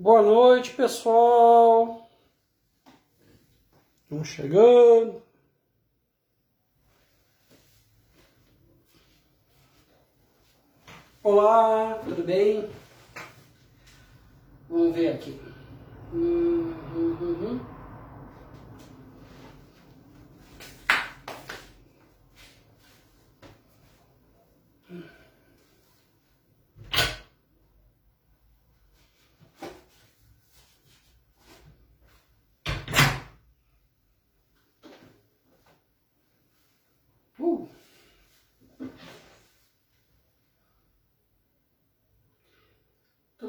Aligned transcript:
Boa 0.00 0.22
noite, 0.22 0.74
pessoal. 0.74 2.08
Vamos 4.08 4.28
chegando. 4.28 5.20
Olá, 11.20 11.98
tudo 12.04 12.22
bem? 12.22 12.70
Vamos 14.70 14.94
ver 14.94 15.14
aqui. 15.14 15.40
Hum, 16.14 16.72
hum, 16.94 17.60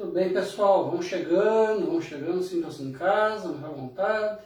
Tudo 0.09 0.21
bem, 0.21 0.33
pessoal? 0.33 0.89
Vamos 0.89 1.05
chegando, 1.05 1.85
vamos 1.85 2.05
chegando, 2.05 2.41
sintam-se 2.41 2.81
em 2.81 2.91
casa, 2.91 3.49
à 3.49 3.69
vontade. 3.69 4.41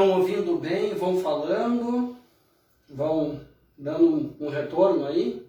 Estão 0.00 0.18
ouvindo 0.18 0.56
bem? 0.56 0.94
Vão 0.94 1.20
falando? 1.20 2.16
Vão 2.88 3.38
dando 3.76 4.34
um 4.40 4.48
retorno 4.48 5.04
aí? 5.04 5.46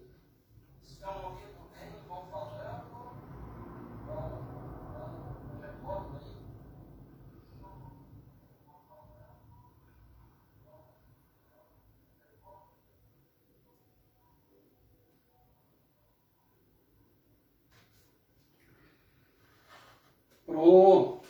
Pronto. 20.45 21.21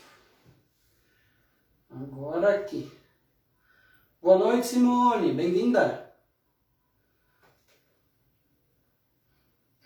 Agora 1.92 2.56
aqui. 2.56 2.92
Boa 4.22 4.38
noite, 4.62 4.68
Simone. 4.68 5.34
Bem-vinda. 5.34 6.14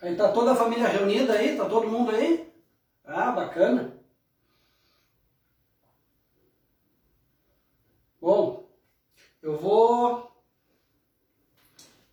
Aí 0.02 0.14
tá 0.14 0.30
toda 0.30 0.52
a 0.52 0.56
família 0.56 0.86
reunida 0.86 1.32
aí? 1.32 1.56
Tá 1.56 1.64
todo 1.64 1.88
mundo 1.88 2.10
aí? 2.10 2.52
Ah, 3.04 3.32
bacana. 3.32 3.96
Bom, 8.20 8.68
eu 9.42 9.56
vou 9.56 10.30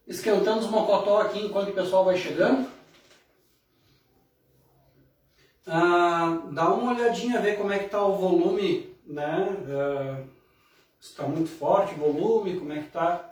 esquentando 0.08 0.60
os 0.60 0.70
mocotó 0.70 1.22
aqui 1.22 1.46
enquanto 1.46 1.70
o 1.70 1.74
pessoal 1.74 2.06
vai 2.06 2.18
chegando. 2.18 2.72
Ah, 5.68 6.42
dá 6.52 6.74
uma 6.74 6.94
olhadinha, 6.94 7.42
ver 7.42 7.58
como 7.58 7.72
é 7.72 7.80
que 7.80 7.90
tá 7.90 8.06
o 8.06 8.16
volume, 8.16 8.96
né? 9.06 9.48
Ah, 9.70 10.43
está 11.04 11.24
muito 11.24 11.50
forte 11.50 11.94
volume, 11.96 12.58
como 12.58 12.72
é 12.72 12.82
que 12.82 12.90
tá. 12.90 13.30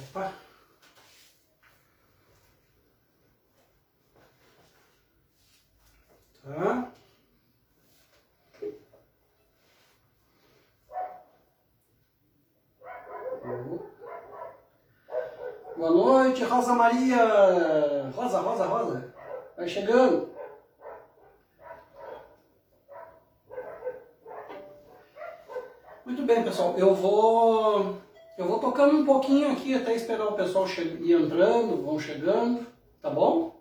Opa! 0.00 0.32
Tá? 6.42 6.92
Boa 15.76 15.90
noite, 15.90 16.44
Rosa 16.44 16.74
Maria! 16.74 18.10
Rosa, 18.14 18.40
Rosa, 18.40 18.66
Rosa! 18.66 19.14
Vai 19.56 19.68
chegando! 19.68 20.30
Muito 26.10 26.24
bem, 26.24 26.39
pessoal. 26.50 26.74
Eu 26.76 26.94
vou 26.94 27.96
eu 28.36 28.48
vou 28.48 28.58
tocando 28.58 28.96
um 28.96 29.04
pouquinho 29.04 29.52
aqui 29.52 29.74
até 29.74 29.94
esperar 29.94 30.26
o 30.26 30.32
pessoal 30.32 30.66
ir 30.68 31.12
entrando, 31.12 31.82
vão 31.82 31.98
chegando, 31.98 32.66
tá 33.00 33.10
bom? 33.10 33.60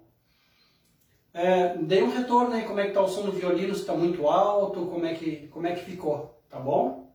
É, 1.33 1.75
dê 1.77 2.01
um 2.01 2.09
retorno 2.09 2.55
aí 2.55 2.63
como 2.63 2.79
é 2.79 2.87
que 2.87 2.93
tá 2.93 3.01
o 3.01 3.07
som 3.07 3.23
do 3.23 3.31
violino, 3.31 3.75
se 3.75 3.81
está 3.81 3.93
muito 3.93 4.27
alto, 4.27 4.87
como 4.87 5.05
é 5.05 5.13
que 5.13 5.47
como 5.49 5.67
é 5.67 5.73
que 5.73 5.85
ficou, 5.85 6.41
tá 6.49 6.59
bom? 6.59 7.08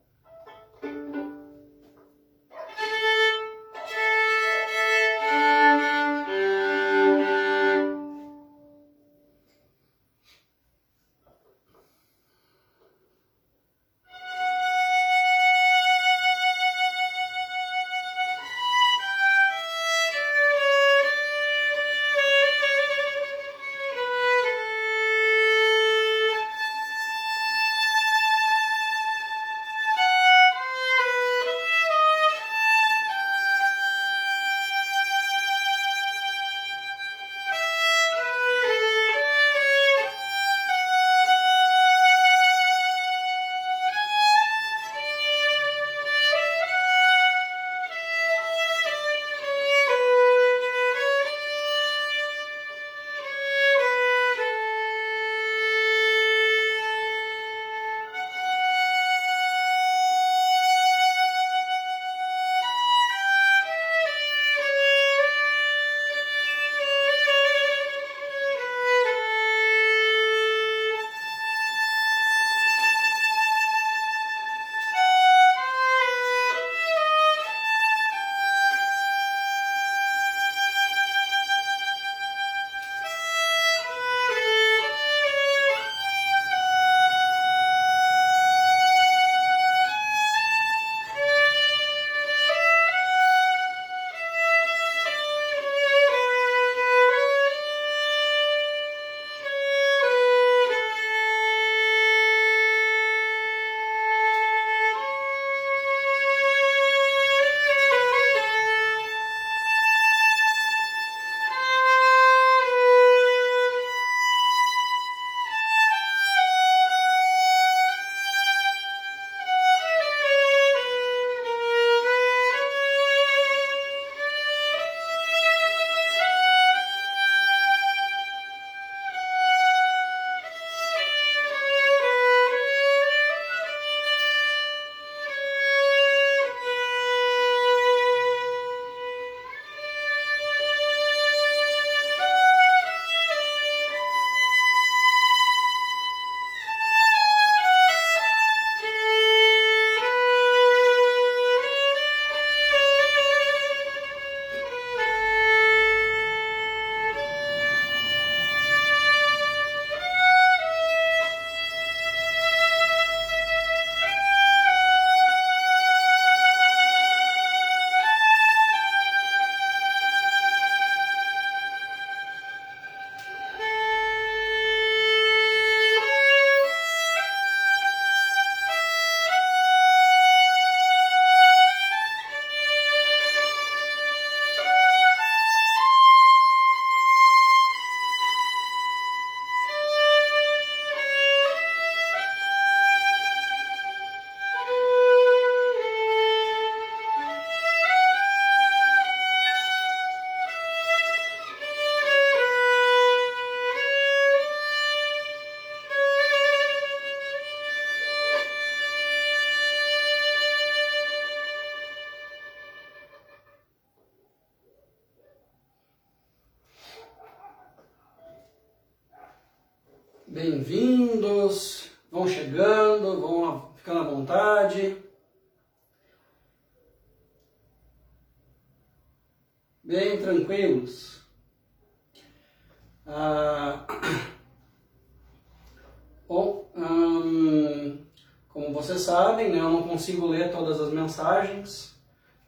Mensagens, 241.15 241.95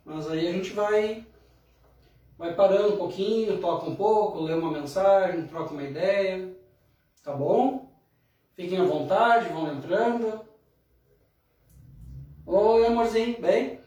mas 0.03 0.29
aí 0.29 0.45
a 0.45 0.51
gente 0.51 0.71
vai, 0.71 1.25
vai 2.37 2.53
parando 2.53 2.95
um 2.95 2.97
pouquinho, 2.97 3.61
toca 3.61 3.89
um 3.89 3.95
pouco, 3.95 4.41
lê 4.41 4.53
uma 4.53 4.71
mensagem, 4.71 5.47
troca 5.47 5.73
uma 5.73 5.83
ideia, 5.83 6.53
tá 7.23 7.33
bom? 7.33 7.89
Fiquem 8.55 8.81
à 8.81 8.83
vontade, 8.83 9.49
vão 9.49 9.71
entrando. 9.71 10.41
Oi, 12.45 12.85
amorzinho, 12.87 13.39
bem? 13.39 13.79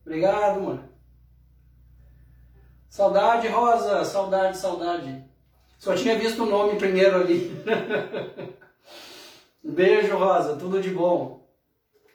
Obrigado, 0.00 0.62
mano. 0.62 0.88
Saudade, 2.88 3.48
Rosa, 3.48 4.04
saudade, 4.04 4.56
saudade. 4.56 5.24
Só 5.78 5.94
tinha 5.94 6.18
visto 6.18 6.42
o 6.42 6.46
nome 6.46 6.78
primeiro 6.78 7.16
ali. 7.16 7.50
beijo, 9.62 10.16
Rosa, 10.16 10.56
tudo 10.56 10.80
de 10.80 10.90
bom. 10.90 11.43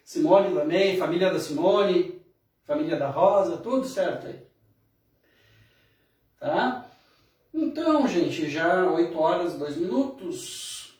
Simone 0.09 0.55
também, 0.55 0.97
família 0.97 1.31
da 1.31 1.39
Simone, 1.39 2.19
família 2.63 2.97
da 2.97 3.11
Rosa, 3.11 3.57
tudo 3.57 3.85
certo 3.85 4.25
aí. 4.25 4.43
Tá? 6.39 6.89
Então, 7.53 8.07
gente, 8.07 8.49
já 8.49 8.89
8 8.89 9.19
horas 9.19 9.53
e 9.53 9.59
2 9.59 9.77
minutos, 9.77 10.99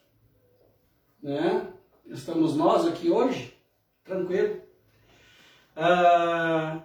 né? 1.24 1.74
Estamos 2.06 2.56
nós 2.56 2.86
aqui 2.86 3.10
hoje, 3.10 3.58
tranquilo. 4.04 4.62
Ah, 5.76 6.84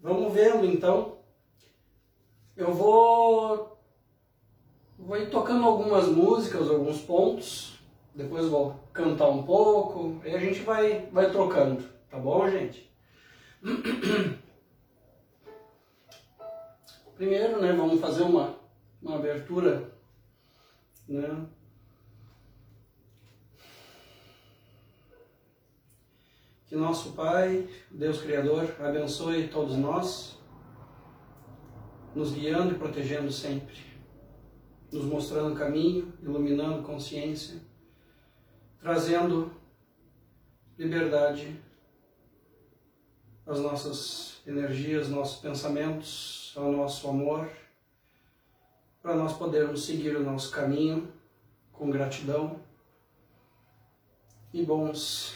vamos 0.00 0.32
vendo 0.32 0.64
então. 0.64 1.18
Eu 2.56 2.72
vou, 2.72 3.78
vou 4.98 5.18
ir 5.18 5.28
tocando 5.28 5.66
algumas 5.66 6.08
músicas, 6.08 6.70
alguns 6.70 7.02
pontos, 7.02 7.81
depois 8.14 8.46
vou 8.46 8.78
cantar 8.92 9.28
um 9.30 9.42
pouco, 9.42 10.20
e 10.24 10.30
a 10.34 10.38
gente 10.38 10.60
vai, 10.60 11.06
vai 11.06 11.30
trocando, 11.30 11.82
tá 12.10 12.18
bom, 12.18 12.48
gente? 12.48 12.90
Primeiro, 17.16 17.60
né, 17.60 17.72
vamos 17.72 18.00
fazer 18.00 18.22
uma, 18.22 18.56
uma 19.00 19.16
abertura, 19.16 19.92
né? 21.08 21.46
Que 26.66 26.76
nosso 26.76 27.12
Pai, 27.12 27.68
Deus 27.90 28.20
Criador, 28.22 28.74
abençoe 28.80 29.48
todos 29.48 29.76
nós, 29.76 30.38
nos 32.14 32.32
guiando 32.32 32.74
e 32.74 32.78
protegendo 32.78 33.30
sempre, 33.30 33.76
nos 34.90 35.04
mostrando 35.04 35.54
caminho, 35.54 36.12
iluminando 36.22 36.82
consciência, 36.82 37.60
trazendo 38.82 39.52
liberdade 40.76 41.56
às 43.46 43.60
nossas 43.60 44.42
energias, 44.44 45.08
nossos 45.08 45.40
pensamentos, 45.40 46.52
ao 46.56 46.72
nosso 46.72 47.08
amor, 47.08 47.48
para 49.00 49.14
nós 49.14 49.34
podermos 49.34 49.84
seguir 49.84 50.16
o 50.16 50.22
nosso 50.22 50.50
caminho 50.50 51.12
com 51.72 51.90
gratidão 51.90 52.60
e 54.52 54.64
bons, 54.64 55.34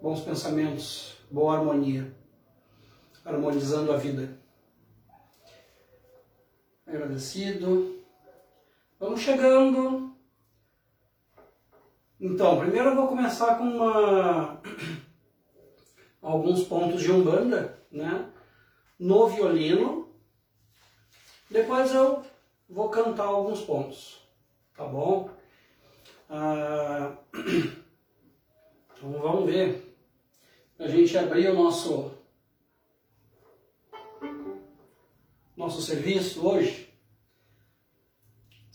bons 0.00 0.20
pensamentos, 0.20 1.16
boa 1.30 1.58
harmonia, 1.58 2.14
harmonizando 3.24 3.92
a 3.92 3.96
vida. 3.96 4.38
Agradecido. 6.86 8.00
Vamos 9.00 9.20
chegando. 9.20 10.11
Então, 12.24 12.60
primeiro 12.60 12.90
eu 12.90 12.94
vou 12.94 13.08
começar 13.08 13.56
com 13.56 13.64
uma, 13.64 14.62
alguns 16.22 16.62
pontos 16.62 17.02
de 17.02 17.10
Umbanda, 17.10 17.82
né? 17.90 18.30
No 18.96 19.26
violino, 19.26 20.08
depois 21.50 21.92
eu 21.92 22.22
vou 22.70 22.90
cantar 22.90 23.24
alguns 23.24 23.62
pontos, 23.62 24.24
tá 24.76 24.84
bom? 24.84 25.30
Ah, 26.30 27.16
então 28.96 29.12
vamos 29.20 29.46
ver. 29.46 29.92
A 30.78 30.86
gente 30.86 31.18
abrir 31.18 31.48
o 31.48 31.54
nosso 31.54 32.12
nosso 35.56 35.82
serviço 35.82 36.46
hoje. 36.46 36.81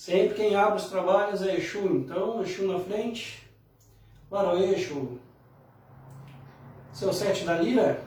Sempre 0.07 0.35
quem 0.35 0.55
abre 0.55 0.77
os 0.77 0.85
trabalhos 0.85 1.41
é 1.41 1.57
Exu, 1.57 1.79
então 1.79 2.41
Exu 2.41 2.65
na 2.65 2.79
frente. 2.79 3.45
Claro, 4.29 4.57
Exu. 4.57 5.19
Seu 6.93 7.11
sete 7.11 7.43
da 7.43 7.59
lira. 7.59 8.06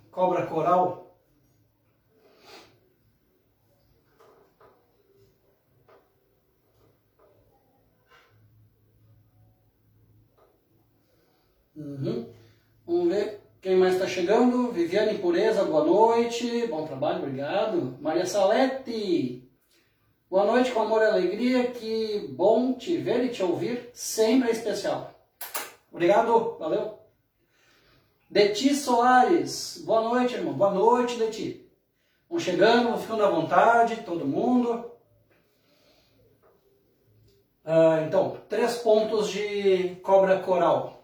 cobra 0.11 0.45
coral. 0.45 1.15
Uhum. 11.75 12.27
Vamos 12.85 13.07
ver. 13.07 13.41
Quem 13.61 13.77
mais 13.77 13.93
está 13.93 14.07
chegando? 14.07 14.71
Viviane 14.71 15.17
Pureza, 15.19 15.63
boa 15.63 15.85
noite. 15.85 16.67
Bom 16.67 16.85
trabalho, 16.85 17.19
obrigado. 17.19 17.97
Maria 18.01 18.25
Salete, 18.25 19.47
boa 20.29 20.45
noite 20.45 20.71
com 20.71 20.81
amor 20.81 21.01
e 21.01 21.05
alegria. 21.05 21.71
Que 21.71 22.27
bom 22.35 22.73
te 22.73 22.97
ver 22.97 23.23
e 23.23 23.29
te 23.29 23.43
ouvir. 23.43 23.89
Sempre 23.93 24.49
é 24.49 24.51
especial. 24.51 25.13
Obrigado, 25.91 26.57
valeu. 26.59 27.00
Deti 28.31 28.73
Soares, 28.73 29.83
boa 29.85 30.03
noite, 30.03 30.35
irmão. 30.35 30.53
Boa 30.53 30.71
noite, 30.71 31.17
Deti. 31.17 31.69
Vão 32.29 32.39
chegando, 32.39 32.87
vão 32.87 32.97
ficando 32.97 33.25
à 33.25 33.29
vontade, 33.29 34.03
todo 34.05 34.25
mundo. 34.25 34.89
Ah, 37.65 38.01
então, 38.07 38.37
três 38.47 38.77
pontos 38.77 39.29
de 39.29 39.97
cobra 40.01 40.39
coral. 40.39 41.03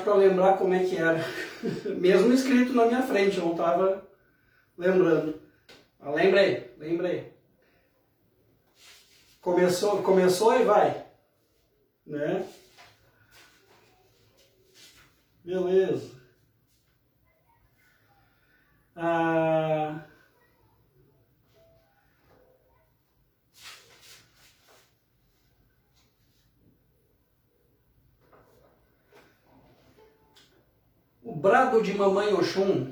Dificuldade 0.00 0.02
para 0.02 0.14
lembrar 0.14 0.58
como 0.58 0.74
é 0.74 0.84
que 0.84 0.96
era. 0.96 1.24
Mesmo 1.96 2.32
escrito 2.32 2.72
na 2.72 2.86
minha 2.86 3.02
frente, 3.02 3.38
eu 3.38 3.46
não 3.46 3.54
tava 3.54 4.06
lembrando. 4.76 5.40
Mas 5.98 6.14
lembrei, 6.14 6.74
lembrei. 6.78 7.32
Começou, 9.40 10.02
começou 10.02 10.58
e 10.58 10.64
vai. 10.64 11.06
Né? 12.06 12.46
Beleza. 15.44 16.20
Ah, 18.96 20.04
o 31.30 31.34
brado 31.34 31.69
de 31.82 31.94
mamãe 31.94 32.32
Oxum. 32.34 32.89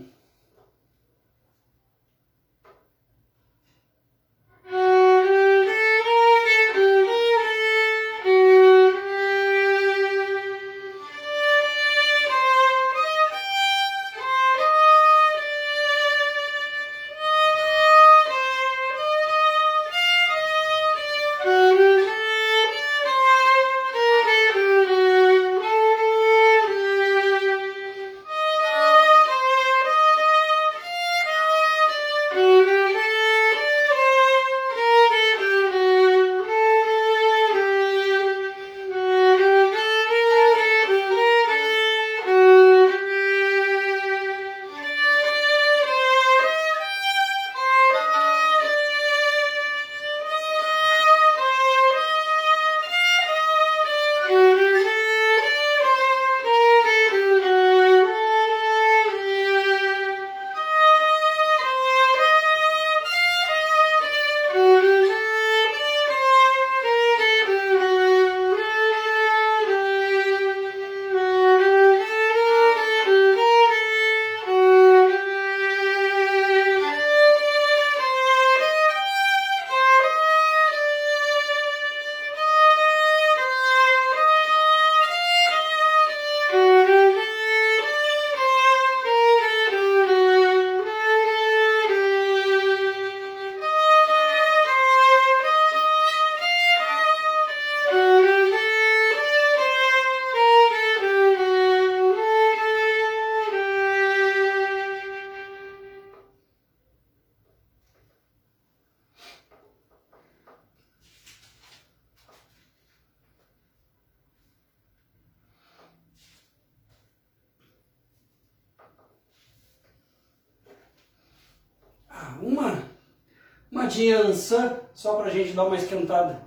Ansan, 124.48 124.80
só 124.94 125.14
para 125.16 125.26
a 125.26 125.30
gente 125.30 125.52
dar 125.52 125.64
uma 125.64 125.76
esquentada. 125.76 126.40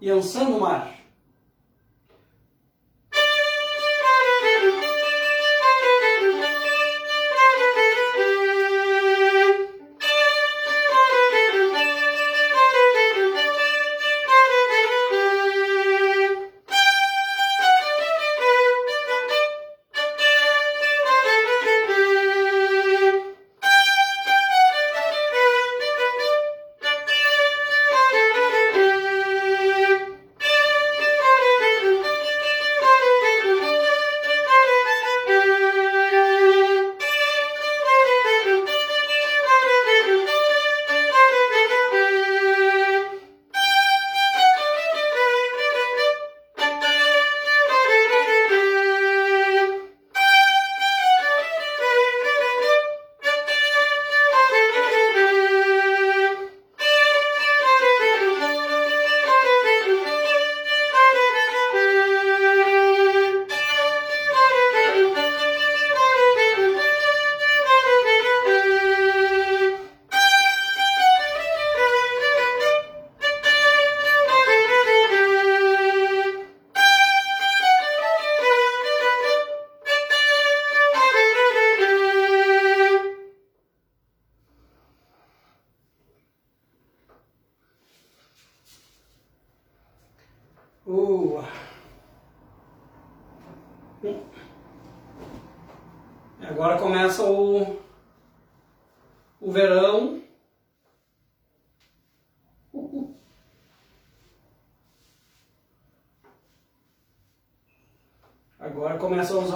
Yansan 0.00 0.48
no 0.50 0.60
mar. 0.60 0.97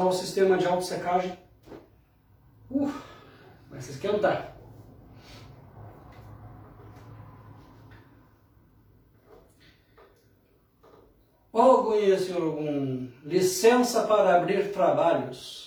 Usar 0.03 0.09
o 0.09 0.13
sistema 0.13 0.59
de 0.59 0.67
auto-secagem. 0.67 1.39
Uh, 2.71 2.93
vai 3.71 3.81
se 3.81 3.93
esquentar. 3.93 4.57
Orgulho, 11.53 12.19
senhor 12.19 12.43
algum. 12.43 13.09
Licença 13.25 14.07
para 14.07 14.37
abrir 14.37 14.73
trabalhos. 14.73 15.62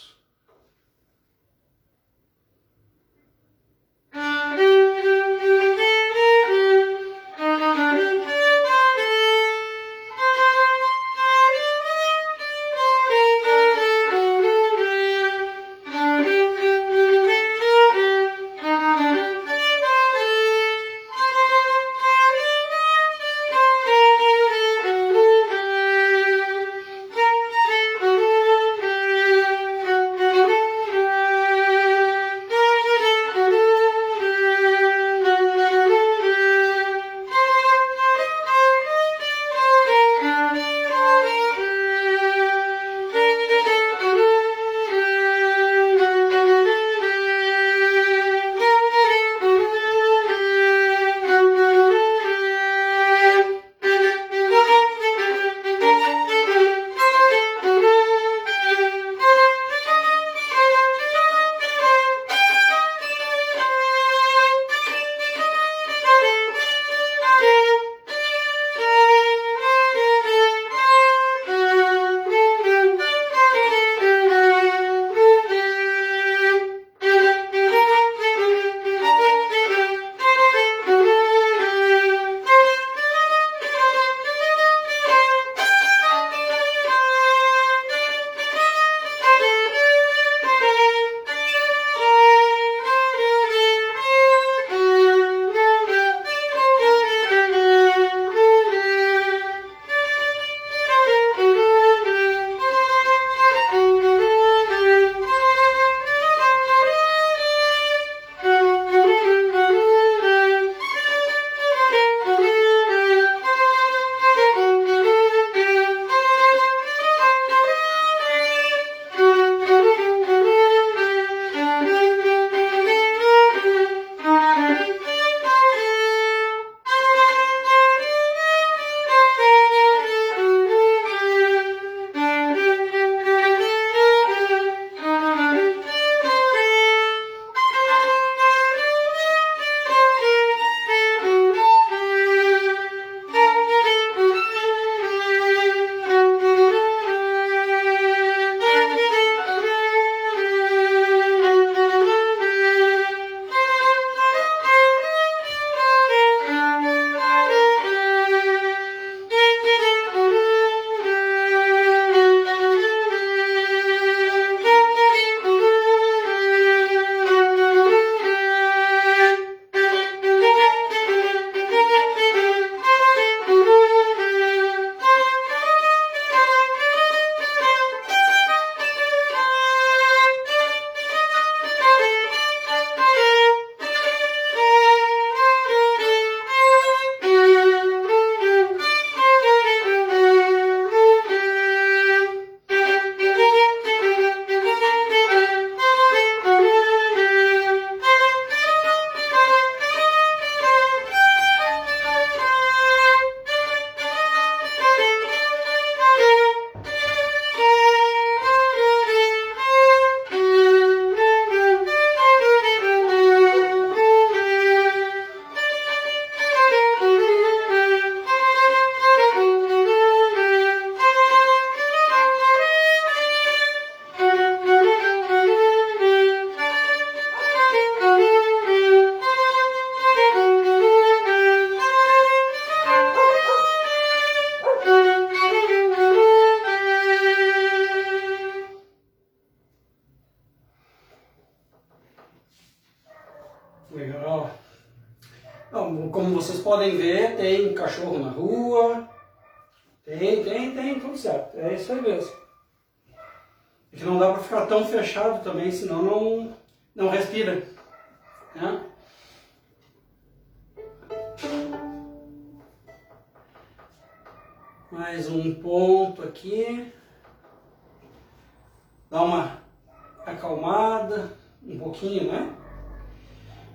estrada, 270.95 271.33
um 271.67 271.77
pouquinho, 271.77 272.31
né? 272.31 272.53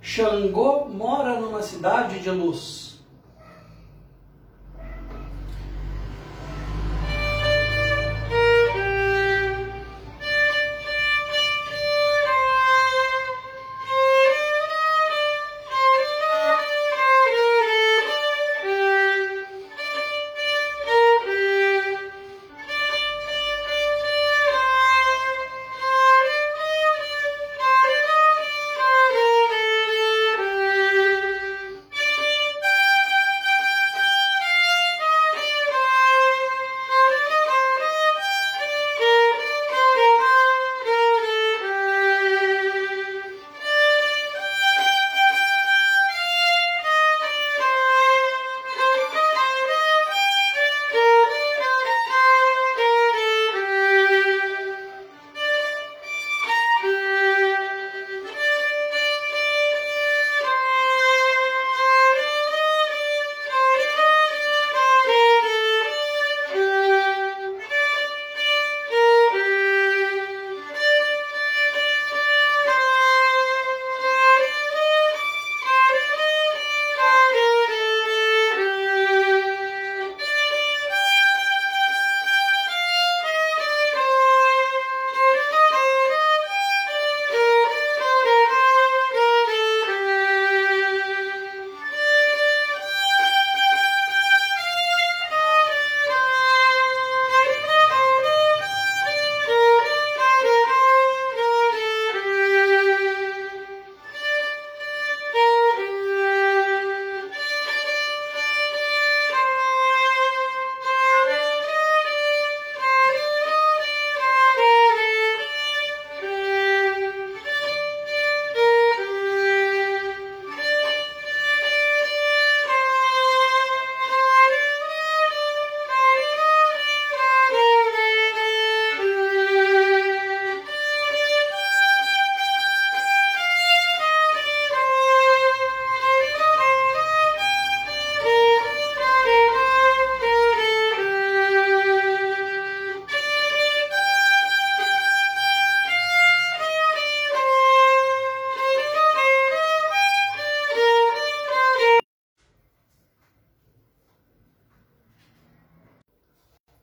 Xangô 0.00 0.86
mora 0.86 1.38
numa 1.38 1.62
cidade 1.62 2.20
de 2.20 2.30
luz. 2.30 2.89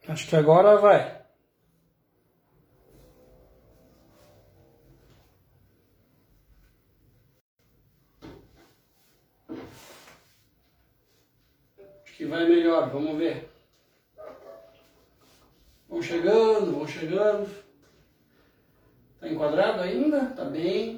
Acho 0.08 0.26
que 0.26 0.36
agora 0.38 0.78
vai. 0.78 1.22
Acho 12.06 12.15
que 12.15 12.26
vai 12.26 12.48
melhor, 12.48 12.89
vamos 12.89 13.17
ver. 13.17 13.50
Vão 15.89 16.02
chegando, 16.02 16.72
vão 16.72 16.88
chegando. 16.88 17.50
Tá 19.20 19.28
enquadrado 19.28 19.82
ainda? 19.82 20.28
Tá 20.28 20.46
bem. 20.46 20.97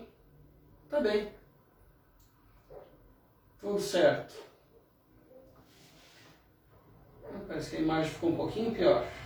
pouquinho 8.50 8.72
pior. 8.72 9.18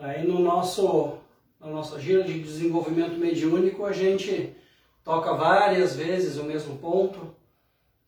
Aí 0.00 0.26
no 0.26 0.38
nosso, 0.38 1.18
na 1.60 1.66
nossa 1.66 2.00
gira 2.00 2.24
de 2.24 2.40
desenvolvimento 2.40 3.18
mediúnico, 3.18 3.84
a 3.84 3.92
gente 3.92 4.56
toca 5.04 5.34
várias 5.34 5.94
vezes 5.94 6.38
o 6.38 6.44
mesmo 6.44 6.78
ponto 6.78 7.36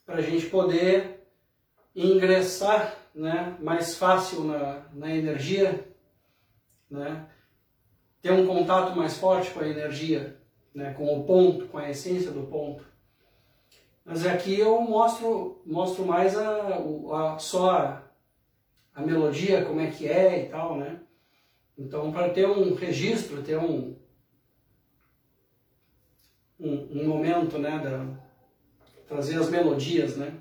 para 0.07 0.17
a 0.17 0.23
gente 0.23 0.47
poder 0.47 1.29
ingressar 1.95 2.97
né, 3.15 3.59
mais 3.61 3.95
fácil 3.95 4.45
na, 4.45 4.87
na 4.95 5.15
energia, 5.15 5.87
né, 6.91 7.27
ter 8.23 8.33
um 8.33 8.47
contato 8.47 8.97
mais 8.97 9.19
forte 9.19 9.51
com 9.51 9.61
a 9.61 9.69
energia, 9.69 10.41
né, 10.75 10.95
com 10.95 11.15
o 11.15 11.25
ponto, 11.25 11.67
com 11.67 11.77
a 11.77 11.91
essência 11.91 12.31
do 12.31 12.45
ponto. 12.45 12.83
Mas 14.03 14.25
aqui 14.25 14.59
eu 14.59 14.81
mostro, 14.81 15.61
mostro 15.67 16.07
mais 16.07 16.39
a, 16.39 16.79
a 17.13 17.39
só 17.39 17.71
a, 17.71 18.03
a 18.95 19.03
melodia, 19.03 19.63
como 19.67 19.81
é 19.83 19.91
que 19.91 20.09
é 20.09 20.47
e 20.47 20.49
tal, 20.49 20.79
né? 20.79 20.99
Então, 21.77 22.13
para 22.13 22.31
ter 22.31 22.47
um 22.47 22.75
registro, 22.75 23.43
ter 23.43 23.59
um, 23.59 23.97
um, 26.61 27.01
um 27.01 27.09
momento, 27.09 27.59
né, 27.59 27.79
da, 27.79 28.07
trazer 29.07 29.39
as 29.39 29.49
melodias, 29.49 30.17
né? 30.17 30.41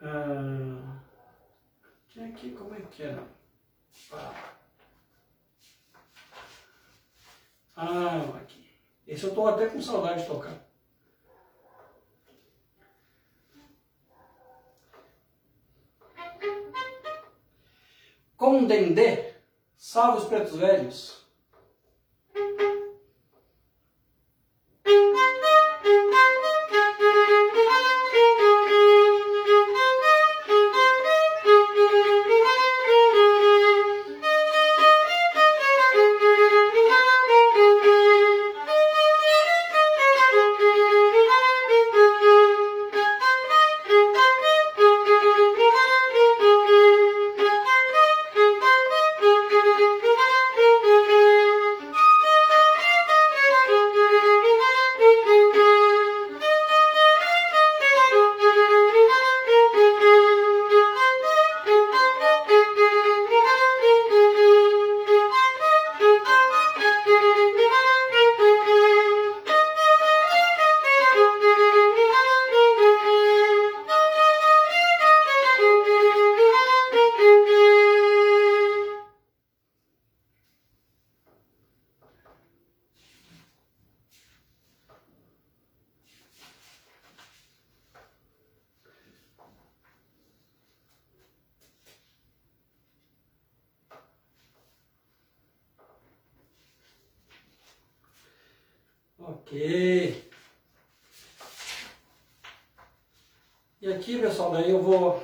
Ah, 0.00 1.00
aqui, 2.24 2.50
como 2.52 2.74
é 2.74 2.80
que 2.80 3.02
era? 3.02 3.26
Ah, 7.76 8.38
aqui. 8.40 8.68
Esse 9.06 9.24
eu 9.24 9.30
estou 9.30 9.48
até 9.48 9.66
com 9.68 9.80
saudade 9.80 10.22
de 10.22 10.28
tocar. 10.28 10.67
Com 18.38 18.64
Dendê, 18.66 19.32
salve 19.76 20.18
os 20.18 20.24
pretos 20.26 20.56
velhos. 20.56 21.26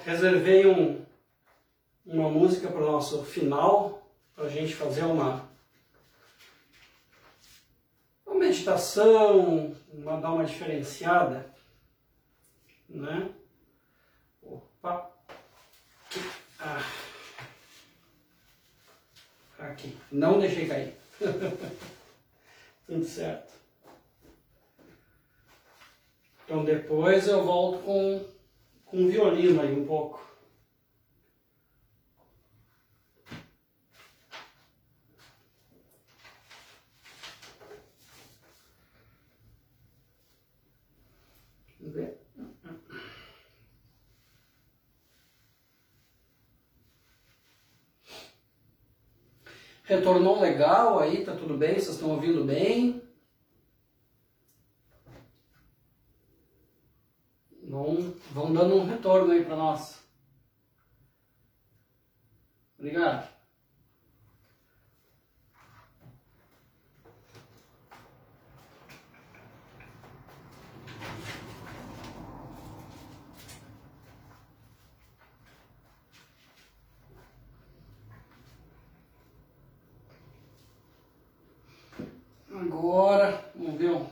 Reservei 0.04 0.66
um, 0.66 1.04
uma 2.04 2.28
música 2.28 2.68
para 2.68 2.82
o 2.82 2.92
nosso 2.92 3.24
final, 3.24 4.06
para 4.34 4.44
a 4.44 4.48
gente 4.48 4.74
fazer 4.74 5.04
uma, 5.04 5.48
uma 8.26 8.36
meditação, 8.36 9.74
uma, 9.92 10.20
dar 10.20 10.32
uma 10.32 10.44
diferenciada, 10.44 11.50
né? 12.88 13.30
Opa! 14.42 15.10
Ah. 16.60 16.82
Aqui, 19.58 19.96
não 20.12 20.38
deixei 20.38 20.68
cair. 20.68 20.94
Tudo 22.86 23.04
certo. 23.04 23.54
Então 26.44 26.62
depois 26.64 27.26
eu 27.26 27.42
volto 27.42 27.82
com, 27.82 28.33
com 28.94 29.08
violino 29.08 29.60
aí 29.60 29.74
um 29.74 29.84
pouco. 29.84 30.22
Retornou 49.82 50.40
legal 50.40 51.00
aí, 51.00 51.24
tá 51.24 51.34
tudo 51.34 51.58
bem? 51.58 51.74
Vocês 51.74 51.96
estão 51.96 52.10
ouvindo 52.10 52.44
bem? 52.44 53.03
Vão, 58.34 58.52
dando 58.52 58.74
um 58.74 58.84
retorno 58.84 59.30
aí 59.30 59.44
para 59.44 59.54
nós. 59.54 60.02
Obrigado. 62.76 63.32
Agora, 82.50 83.44
vamos 83.54 83.78
ver 83.78 83.90
um, 83.92 84.08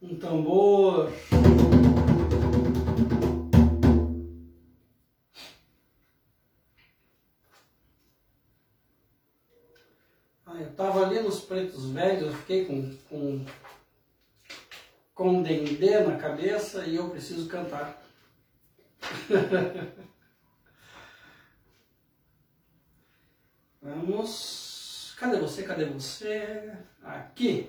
um 0.00 0.16
tambor. 0.16 1.12
Os 11.26 11.40
pretos 11.40 11.86
velhos, 11.90 12.26
eu 12.26 12.32
fiquei 12.34 12.64
com, 12.64 12.96
com, 13.08 13.44
com 15.14 15.42
dendê 15.42 16.00
na 16.00 16.16
cabeça 16.16 16.84
e 16.84 16.96
eu 16.96 17.10
preciso 17.10 17.48
cantar. 17.48 18.02
Vamos. 23.80 25.14
Cadê 25.18 25.38
você? 25.38 25.62
Cadê 25.62 25.84
você? 25.84 26.72
Aqui. 27.02 27.68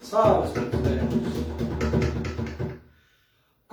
Salve, 0.00 0.52
pretos 0.52 0.80
velhos. 0.80 1.83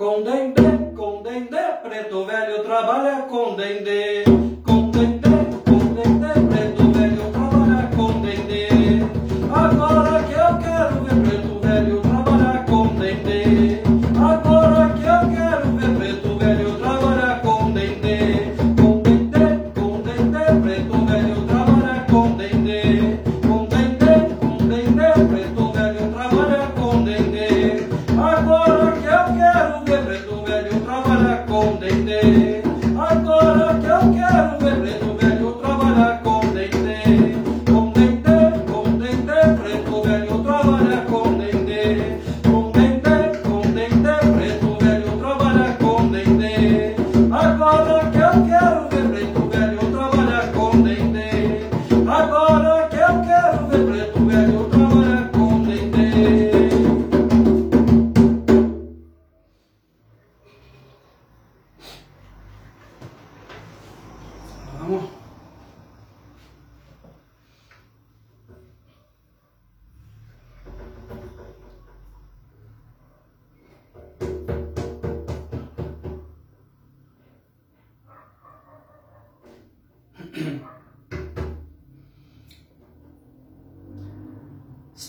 Com 0.02 0.20
dendê, 0.24 0.96
com 0.96 1.22
dendê, 1.22 1.62
preto 1.80 2.24
velho 2.24 2.64
trabalha 2.64 3.22
com 3.30 3.54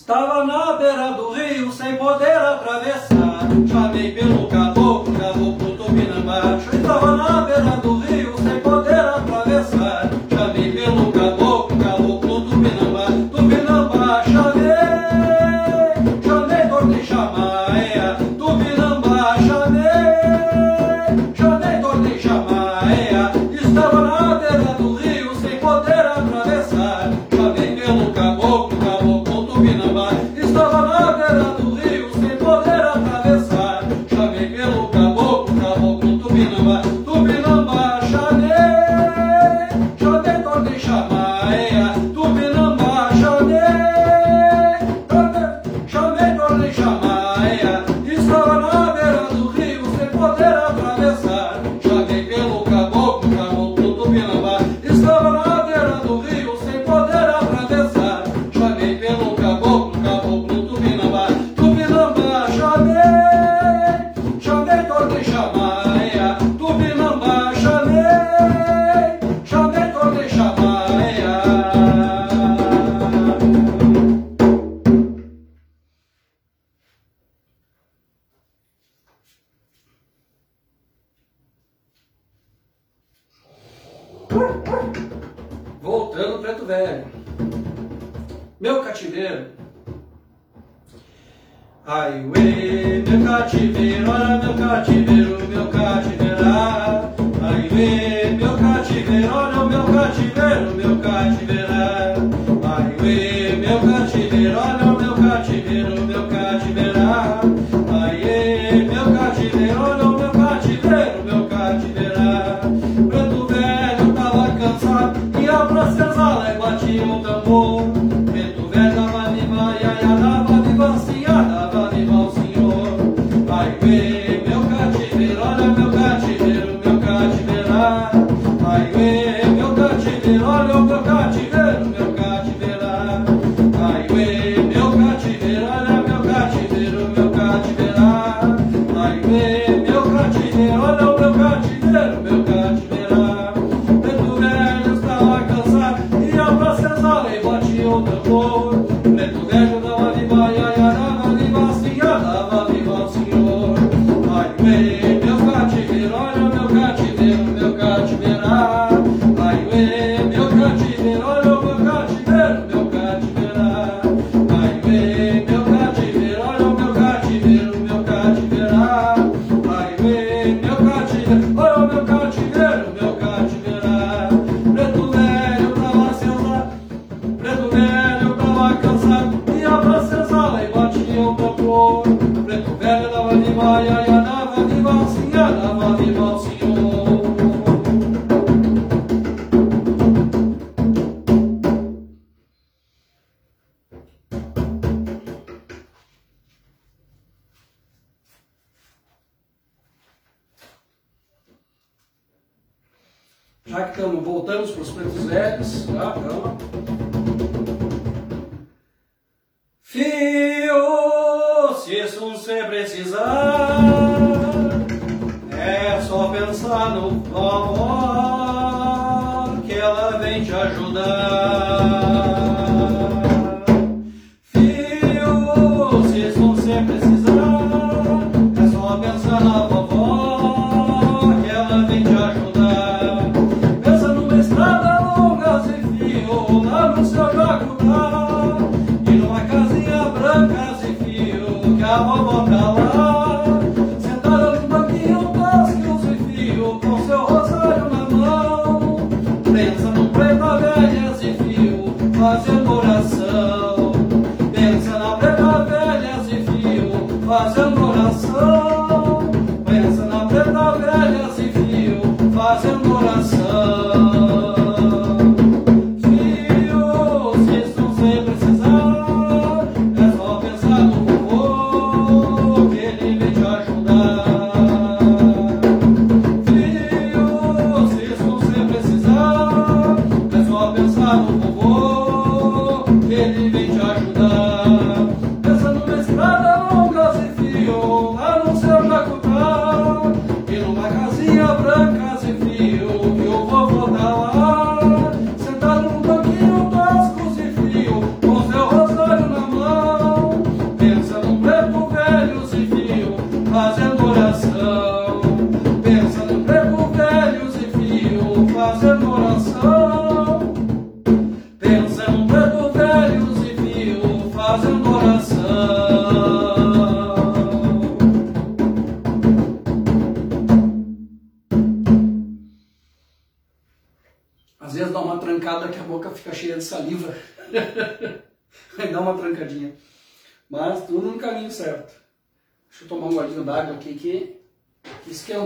Estava 0.03 0.43
na 0.43 0.73
beira 0.73 1.13
do 1.13 1.31
rio 1.31 1.71
sem 1.71 1.95
poder 1.95 2.35
atravessar 2.35 3.47
Chamei 3.65 4.11
pelo 4.11 4.49
caboclo, 4.49 5.17
caboclo 5.17 5.77
marcha. 6.25 6.75
Estava 6.75 7.15
na 7.15 7.41
beira 7.43 7.77
do 7.77 7.99
rio 7.99 8.02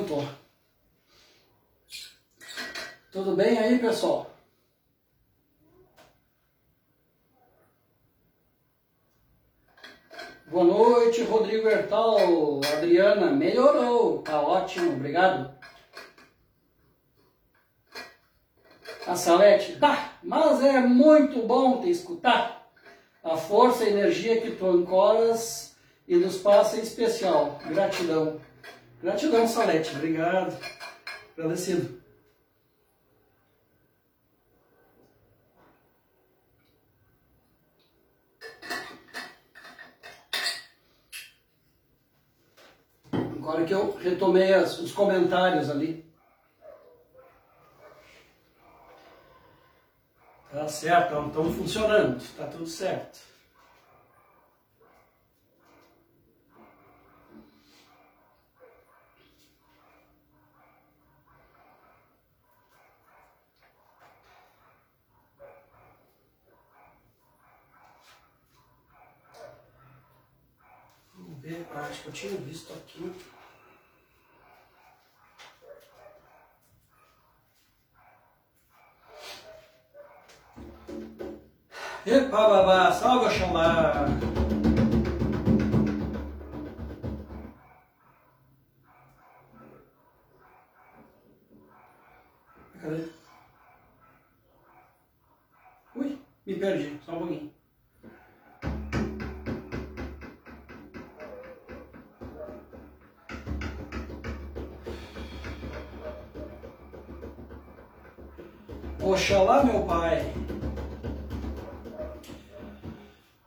tô. 0.08 0.24
Tudo 3.12 3.36
bem 3.36 3.58
aí, 3.58 3.78
pessoal? 3.78 4.32
Boa 10.48 10.64
noite, 10.64 11.24
Rodrigo 11.24 11.68
Hertal. 11.68 12.62
Adriana, 12.78 13.32
melhorou. 13.32 14.22
Tá 14.22 14.40
ótimo, 14.42 14.94
obrigado. 14.94 15.54
A 19.06 19.16
Salete, 19.16 19.78
tá, 19.78 20.18
mas 20.24 20.62
é 20.62 20.80
muito 20.80 21.46
bom 21.46 21.82
te 21.82 21.90
escutar. 21.90 22.70
A 23.24 23.36
força 23.36 23.84
e 23.84 23.90
energia 23.90 24.40
que 24.40 24.52
tu 24.52 24.66
ancoras 24.68 25.76
e 26.08 26.16
nos 26.16 26.38
passa 26.38 26.78
em 26.78 26.82
especial. 26.82 27.60
Gratidão. 27.66 28.40
Gratidão, 29.02 29.48
Salete. 29.48 29.96
Obrigado. 29.96 30.58
Agradecido. 31.38 32.02
Agora 43.14 43.64
que 43.64 43.74
eu 43.74 43.96
retomei 43.98 44.54
as, 44.54 44.80
os 44.80 44.92
comentários 44.92 45.70
ali. 45.70 46.06
Tá 50.52 50.68
certo, 50.68 51.28
estão 51.28 51.54
funcionando, 51.54 52.22
tá 52.36 52.48
tudo 52.48 52.66
certo. 52.66 53.27
ver, 71.48 71.66
eu 71.72 71.80
acho 71.80 72.02
que 72.02 72.08
eu 72.08 72.14
tinha 72.14 72.38
visto 72.38 72.74
aqui. 72.74 73.14
Epa, 82.06 82.50
babá, 82.50 82.92
salva 82.92 83.30
chamar! 83.30 84.08
Cadê? 92.82 93.10
Ui, 95.96 96.20
me 96.46 96.56
perdi, 96.56 97.00
só 97.06 97.14
um 97.14 97.20
pouquinho. 97.20 97.57
Oxalá, 109.10 109.64
meu 109.64 109.84
Pai. 109.84 110.22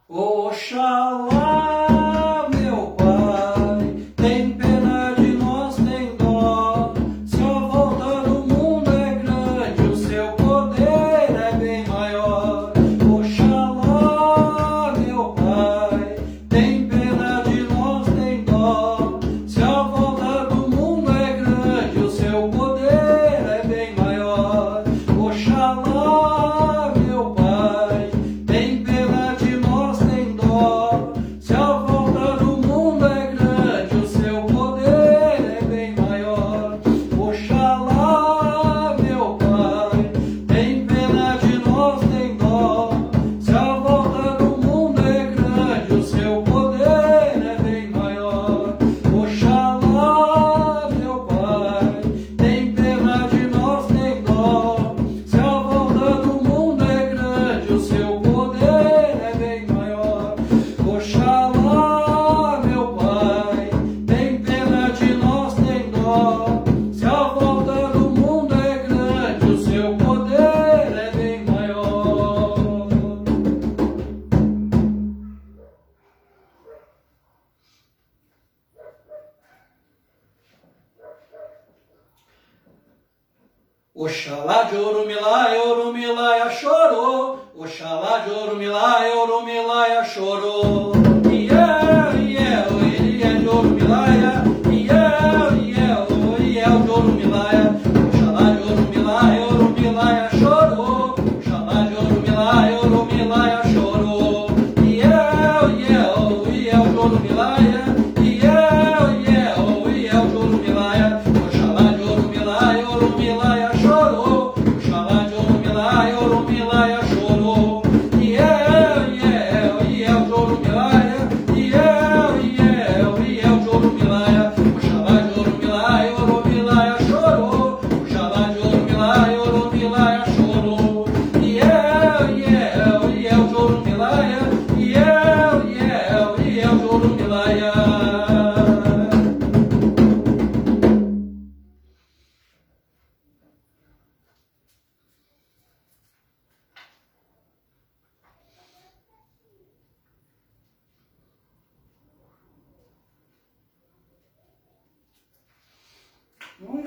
Oxalá. 0.08 1.89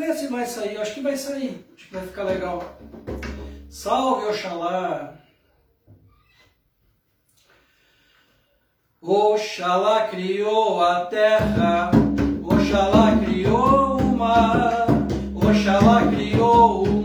ver 0.06 0.16
se 0.16 0.28
vai 0.28 0.46
sair. 0.46 0.78
Acho 0.78 0.94
que 0.94 1.02
vai 1.02 1.18
sair. 1.18 1.66
Acho 1.76 1.88
que 1.88 1.94
vai 1.94 2.06
ficar 2.06 2.24
legal. 2.24 2.78
Salve, 3.70 4.26
Oxalá! 4.28 5.16
Oxalá 9.02 10.08
criou 10.08 10.82
a 10.82 11.06
terra, 11.08 11.92
Oxalá 12.42 13.18
criou 13.26 13.98
o 13.98 14.16
mar, 14.16 14.86
Oxalá 15.36 16.08
criou 16.08 16.88
o 16.88 17.03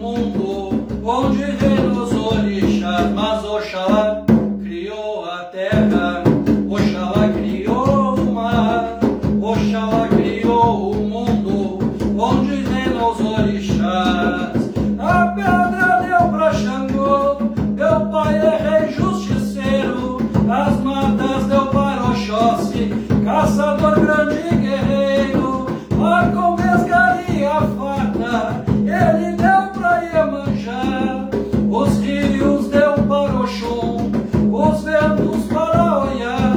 Caçador 23.39 24.01
grande 24.01 24.57
guerreiro, 24.57 25.67
ó 25.97 26.23
com 26.33 26.57
pescaria 26.57 27.61
farta, 27.79 28.65
ele 28.77 29.37
deu 29.37 29.71
pra 29.75 30.03
Iemanjá, 30.03 31.29
os 31.71 31.99
rios 32.01 32.67
deu 32.67 32.95
para 32.95 33.37
o 33.37 33.47
chão 33.47 34.11
os 34.53 34.83
ventos 34.83 35.45
para 35.53 36.01
Oiá, 36.01 36.53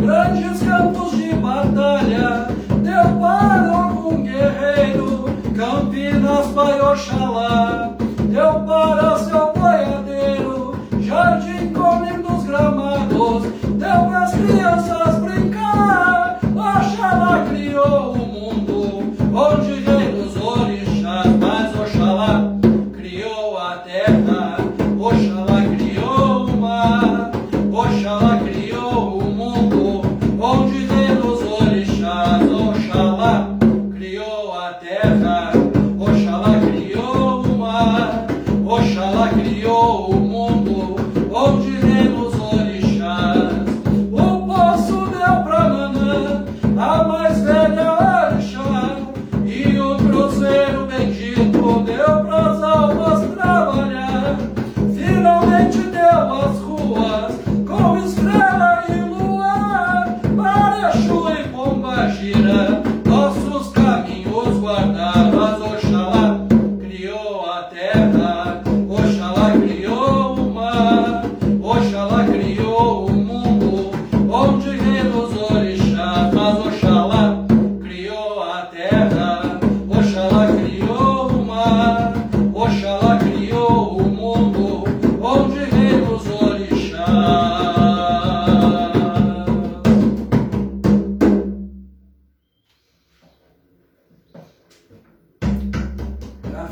grandes 0.00 0.62
campos 0.62 1.10
de 1.16 1.34
batalha, 1.34 2.46
deu 2.84 3.18
para 3.18 3.72
algum 3.72 4.22
guerreiro, 4.22 5.24
Campinas 5.56 6.46
para 6.52 6.92
Oxalá. 6.92 7.91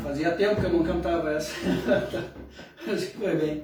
fazia 0.01 0.31
tempo 0.31 0.59
que 0.59 0.65
eu 0.65 0.73
não 0.73 0.83
cantava 0.83 1.31
essa. 1.31 1.53
Acho 2.87 3.07
que 3.07 3.17
foi 3.17 3.35
bem. 3.35 3.63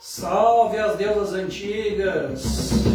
Salve 0.00 0.78
as 0.78 0.96
deusas 0.96 1.34
antigas! 1.34 2.93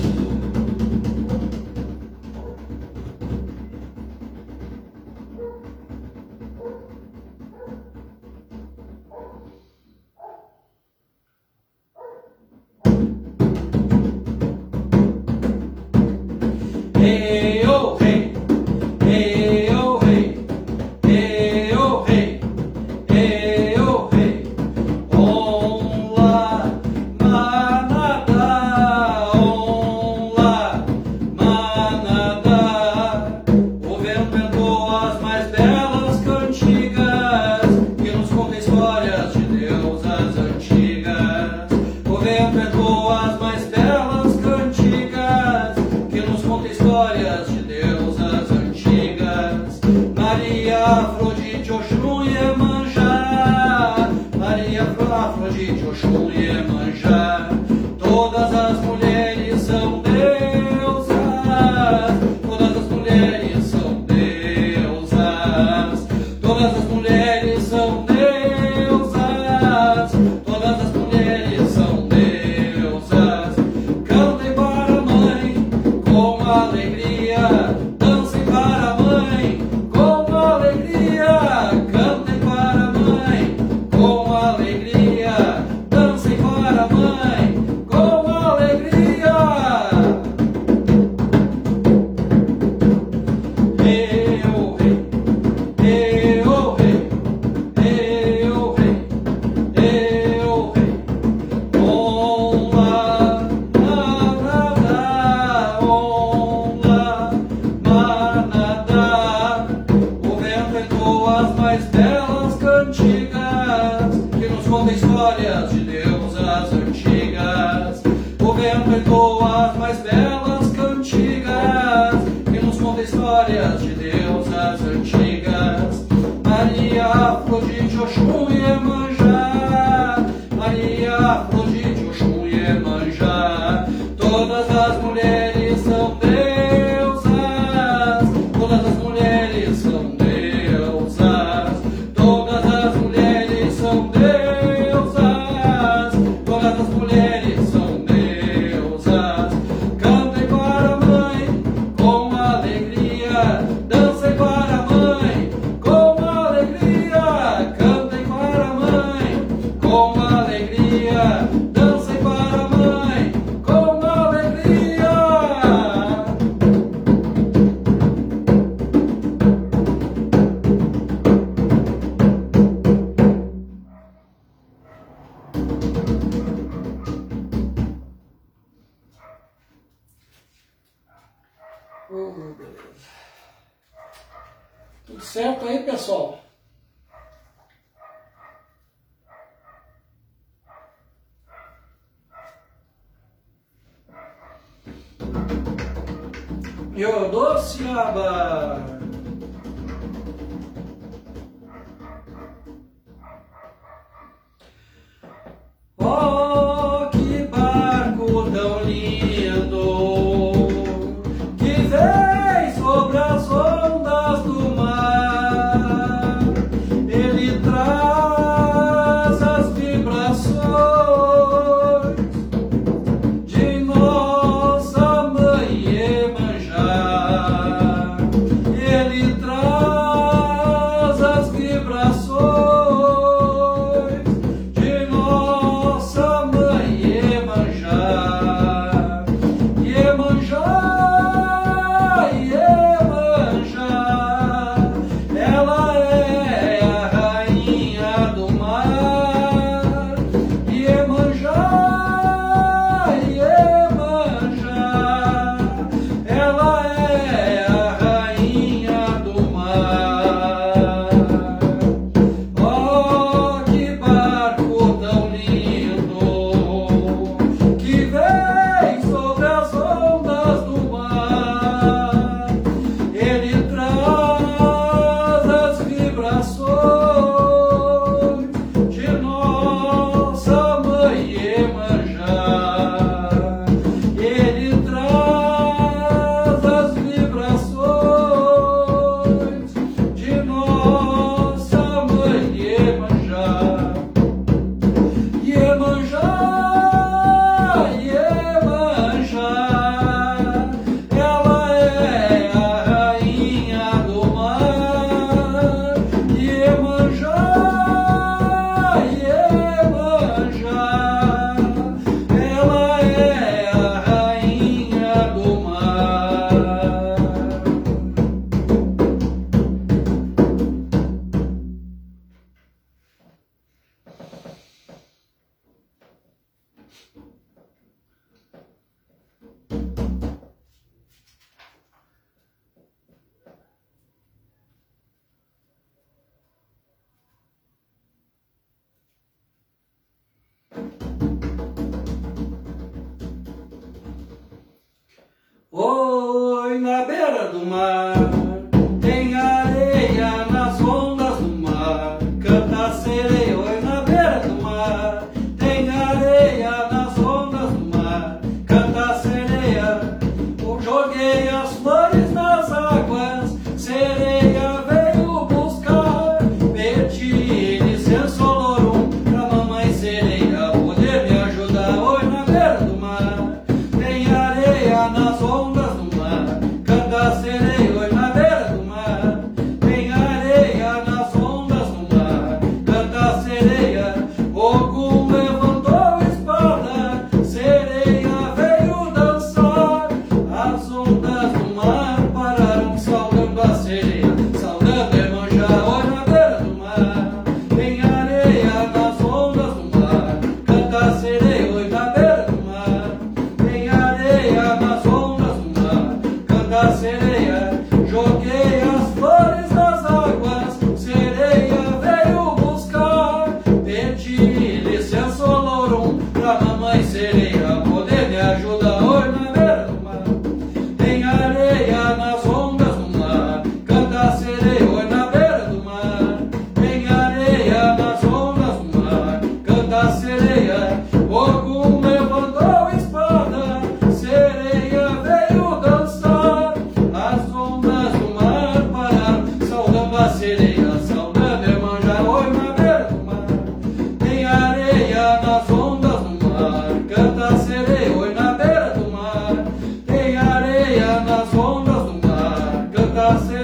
Caô, 453.29 453.58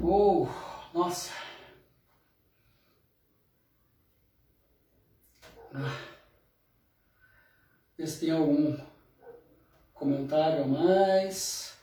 Uou, 0.00 0.46
oh, 0.94 0.98
nossa. 0.98 1.32
Ah. 5.74 5.98
Vê 7.98 8.06
se 8.06 8.20
tem 8.20 8.30
algum 8.30 8.78
comentário 9.92 10.62
a 10.62 10.66
mais. 10.68 11.76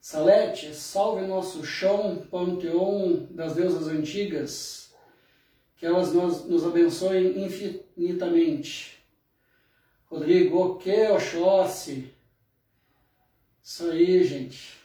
Salete, 0.00 0.72
salve 0.74 1.26
nosso 1.26 1.64
chão, 1.64 2.26
panteão 2.30 3.26
das 3.30 3.56
deusas 3.56 3.88
antigas, 3.88 4.94
que 5.76 5.84
elas 5.84 6.12
nos, 6.12 6.44
nos 6.44 6.64
abençoem 6.64 7.44
infinitamente. 7.44 8.99
Rodrigo, 10.10 10.58
ok, 10.58 11.10
Oxóssi. 11.12 12.12
Isso 13.62 13.88
aí, 13.88 14.24
gente. 14.24 14.79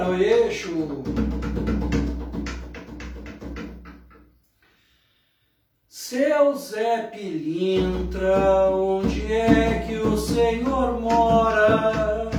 para 0.00 0.08
o 0.08 0.14
eixo. 0.14 1.02
Seu 5.88 6.54
Zé 6.56 7.10
Pilintra, 7.12 8.70
onde 8.70 9.30
é 9.30 9.84
que 9.86 9.96
o 9.96 10.16
Senhor 10.16 10.98
mora? 11.00 12.30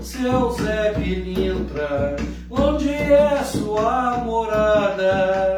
Seu 0.00 0.52
Zé 0.52 0.92
Pilintra, 0.92 2.16
onde 2.48 2.88
é 2.88 3.42
sua 3.42 4.18
morada? 4.18 5.51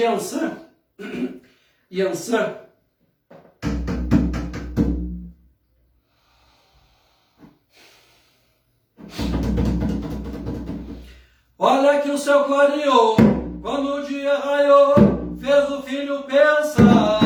Yansan, 0.00 0.56
Yansan, 1.90 2.56
Olha 11.58 12.00
que 12.00 12.10
o 12.10 12.16
seu 12.16 12.44
clareou, 12.44 13.16
quando 13.60 13.96
o 13.96 14.06
dia 14.06 14.38
raiou, 14.38 14.94
fez 15.38 15.70
o 15.70 15.82
filho 15.82 16.22
pensar. 16.22 17.19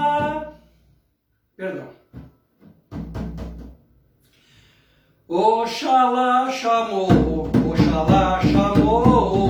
Perdão. 1.58 1.90
Oxalá 5.28 6.50
chamou, 6.50 7.52
Oxalá 7.70 8.42
chamou 8.42 9.49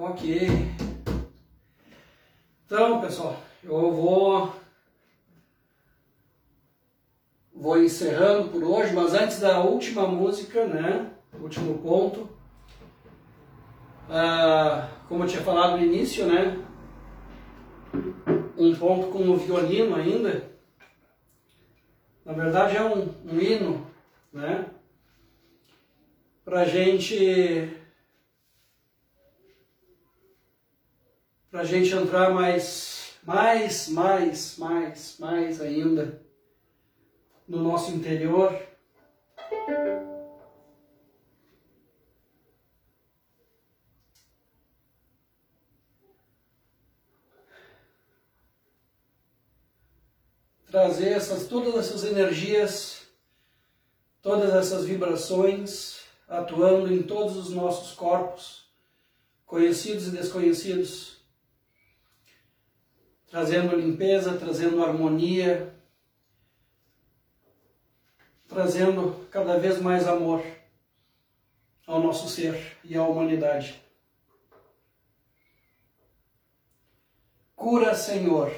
ok. 0.00 0.48
Então, 2.64 3.00
pessoal, 3.00 3.36
eu 3.62 3.92
vou 3.92 4.52
vou 7.54 7.82
encerrando 7.82 8.48
por 8.48 8.64
hoje, 8.64 8.94
mas 8.94 9.12
antes 9.12 9.40
da 9.40 9.60
última 9.60 10.06
música, 10.06 10.66
né? 10.66 11.10
Último 11.38 11.78
ponto. 11.78 12.28
Ah, 14.08 14.88
como 15.08 15.24
eu 15.24 15.28
tinha 15.28 15.42
falado 15.42 15.76
no 15.76 15.84
início, 15.84 16.26
né? 16.26 16.64
Um 18.56 18.74
ponto 18.74 19.08
com 19.08 19.28
o 19.28 19.36
violino 19.36 19.94
ainda. 19.94 20.50
Na 22.24 22.32
verdade 22.32 22.76
é 22.76 22.82
um, 22.82 23.08
um 23.24 23.38
hino, 23.38 23.86
né? 24.32 24.66
Pra 26.44 26.64
gente 26.64 27.79
para 31.50 31.62
a 31.62 31.64
gente 31.64 31.92
entrar 31.92 32.30
mais, 32.30 33.14
mais, 33.24 33.88
mais, 33.88 34.56
mais, 34.56 35.16
mais 35.18 35.60
ainda 35.60 36.22
no 37.46 37.60
nosso 37.60 37.90
interior. 37.90 38.56
Trazer 50.70 51.08
essas, 51.08 51.48
todas 51.48 51.74
essas 51.74 52.04
energias, 52.04 53.08
todas 54.22 54.54
essas 54.54 54.84
vibrações 54.84 55.98
atuando 56.28 56.94
em 56.94 57.02
todos 57.02 57.36
os 57.36 57.50
nossos 57.50 57.92
corpos, 57.92 58.70
conhecidos 59.44 60.06
e 60.06 60.10
desconhecidos 60.12 61.19
trazendo 63.30 63.76
limpeza, 63.76 64.36
trazendo 64.36 64.82
harmonia, 64.84 65.72
trazendo 68.48 69.26
cada 69.30 69.56
vez 69.56 69.80
mais 69.80 70.06
amor 70.08 70.44
ao 71.86 72.00
nosso 72.00 72.28
ser 72.28 72.76
e 72.84 72.96
à 72.96 73.04
humanidade. 73.04 73.80
Cura, 77.54 77.94
Senhor. 77.94 78.52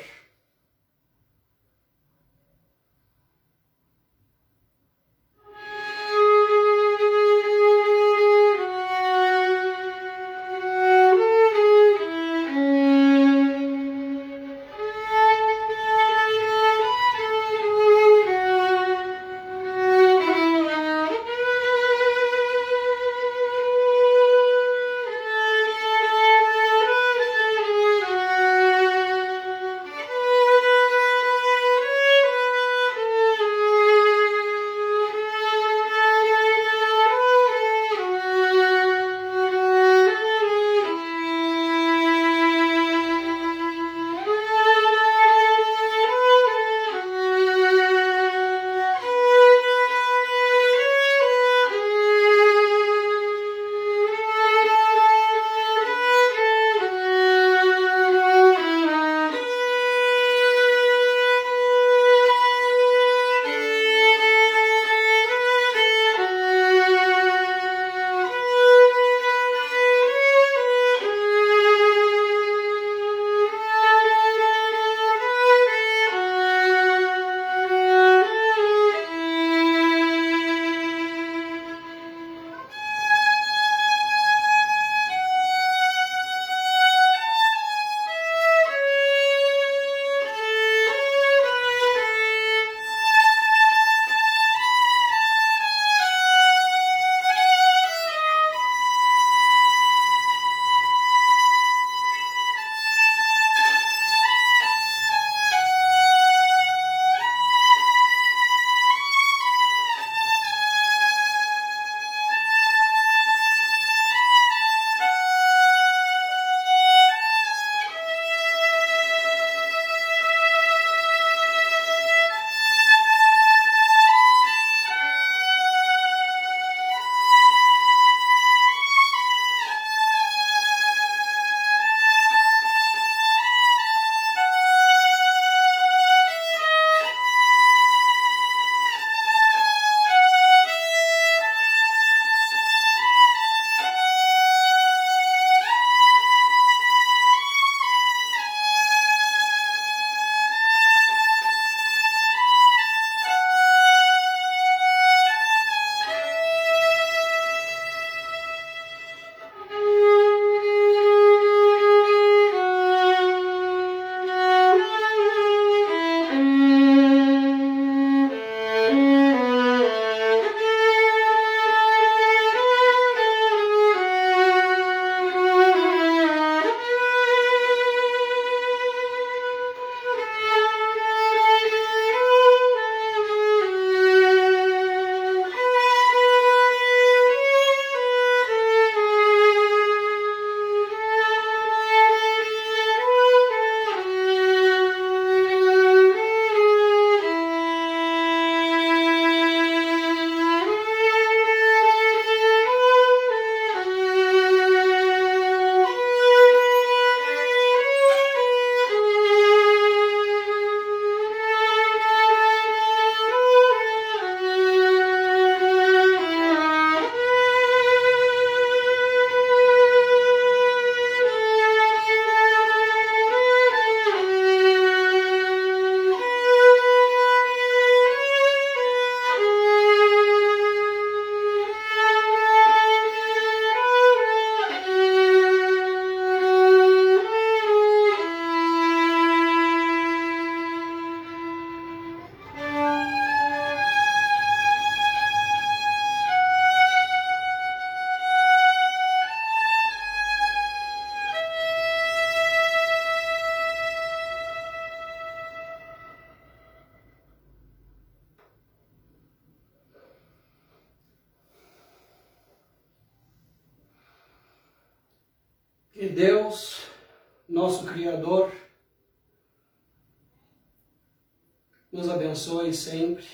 Sempre, 272.74 273.24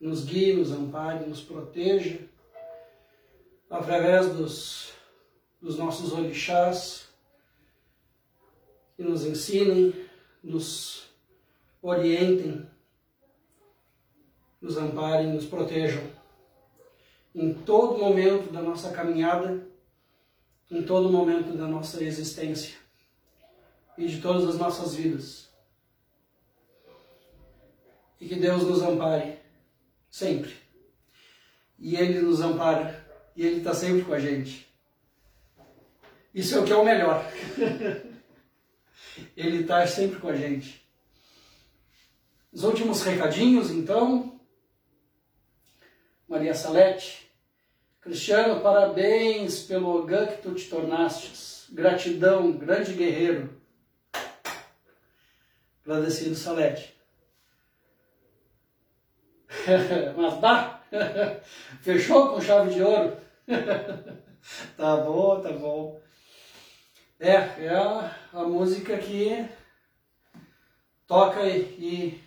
nos 0.00 0.24
guie, 0.24 0.54
nos 0.54 0.72
ampare, 0.72 1.26
nos 1.26 1.40
proteja, 1.40 2.18
através 3.70 4.28
dos, 4.28 4.92
dos 5.60 5.78
nossos 5.78 6.12
orixás, 6.12 7.08
que 8.96 9.02
nos 9.02 9.24
ensinem, 9.24 9.92
nos 10.42 11.08
orientem, 11.82 12.66
nos 14.60 14.76
amparem, 14.76 15.32
nos 15.32 15.44
protejam 15.44 16.02
em 17.34 17.52
todo 17.52 17.98
momento 17.98 18.52
da 18.52 18.62
nossa 18.62 18.92
caminhada, 18.92 19.66
em 20.70 20.82
todo 20.82 21.10
momento 21.10 21.56
da 21.56 21.66
nossa 21.66 22.02
existência 22.02 22.76
e 23.98 24.06
de 24.06 24.20
todas 24.20 24.48
as 24.48 24.56
nossas 24.56 24.94
vidas. 24.94 25.52
E 28.24 28.26
que 28.26 28.36
Deus 28.36 28.62
nos 28.62 28.80
ampare 28.80 29.38
sempre. 30.10 30.56
E 31.78 31.94
Ele 31.94 32.22
nos 32.22 32.40
ampara 32.40 33.06
e 33.36 33.44
Ele 33.44 33.58
está 33.58 33.74
sempre 33.74 34.02
com 34.02 34.14
a 34.14 34.18
gente. 34.18 34.66
Isso 36.34 36.56
é 36.56 36.60
o 36.60 36.64
que 36.64 36.72
é 36.72 36.76
o 36.76 36.86
melhor. 36.86 37.22
Ele 39.36 39.60
está 39.60 39.86
sempre 39.86 40.18
com 40.18 40.28
a 40.28 40.34
gente. 40.34 40.82
Os 42.50 42.64
últimos 42.64 43.02
recadinhos, 43.02 43.70
então. 43.70 44.40
Maria 46.26 46.54
Salete. 46.54 47.30
Cristiano, 48.00 48.62
parabéns 48.62 49.64
pelo 49.64 50.02
GAN 50.06 50.28
que 50.28 50.40
tu 50.40 50.54
te 50.54 50.70
tornastes. 50.70 51.66
Gratidão, 51.70 52.52
grande 52.52 52.94
guerreiro. 52.94 53.54
Agradecido, 55.84 56.34
Salete. 56.34 56.93
Mas 60.16 60.40
dá! 60.40 60.80
Fechou 61.82 62.28
com 62.28 62.40
chave 62.40 62.74
de 62.74 62.82
ouro? 62.82 63.16
tá 64.76 64.96
bom, 64.98 65.40
tá 65.40 65.52
bom. 65.52 66.00
É, 67.18 67.32
é 67.32 67.68
a, 67.68 68.14
a 68.32 68.42
música 68.44 68.98
que 68.98 69.48
toca 71.06 71.42
e, 71.46 71.60
e 71.60 72.24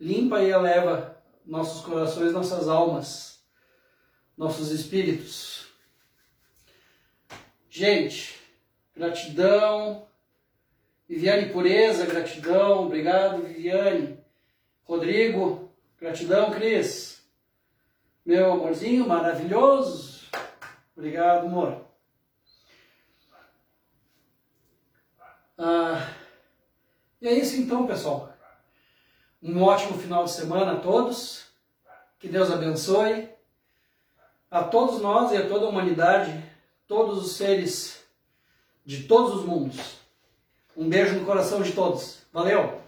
limpa 0.00 0.42
e 0.42 0.50
eleva 0.50 1.16
nossos 1.44 1.84
corações, 1.84 2.32
nossas 2.32 2.68
almas, 2.68 3.40
nossos 4.36 4.70
espíritos. 4.70 5.66
Gente, 7.70 8.38
gratidão. 8.94 10.06
Viviane 11.08 11.52
Pureza, 11.52 12.04
gratidão. 12.04 12.84
Obrigado, 12.84 13.42
Viviane. 13.42 14.18
Rodrigo, 14.82 15.65
gratidão, 15.98 16.50
Cris. 16.50 17.22
Meu 18.24 18.52
amorzinho 18.52 19.06
maravilhoso. 19.06 20.26
Obrigado, 20.96 21.46
amor. 21.46 21.84
Ah, 25.58 26.12
e 27.20 27.28
é 27.28 27.32
isso 27.32 27.56
então, 27.56 27.86
pessoal. 27.86 28.32
Um 29.42 29.62
ótimo 29.62 29.98
final 29.98 30.24
de 30.24 30.32
semana 30.32 30.72
a 30.72 30.80
todos. 30.80 31.46
Que 32.18 32.28
Deus 32.28 32.50
abençoe 32.50 33.28
a 34.50 34.64
todos 34.64 35.00
nós 35.00 35.32
e 35.32 35.36
a 35.36 35.46
toda 35.46 35.66
a 35.66 35.68
humanidade, 35.68 36.42
todos 36.88 37.24
os 37.24 37.36
seres 37.36 38.02
de 38.84 39.04
todos 39.04 39.36
os 39.36 39.44
mundos. 39.44 39.96
Um 40.76 40.88
beijo 40.88 41.14
no 41.14 41.26
coração 41.26 41.62
de 41.62 41.72
todos. 41.72 42.22
Valeu! 42.32 42.80